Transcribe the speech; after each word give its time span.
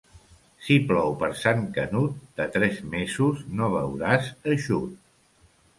Si 0.67 0.77
plou 0.91 1.13
per 1.23 1.29
Sant 1.41 1.61
Canut, 1.77 2.17
de 2.41 2.49
tres 2.57 2.83
mesos 2.97 3.47
no 3.61 3.73
veuràs 3.79 4.35
eixut. 4.55 4.99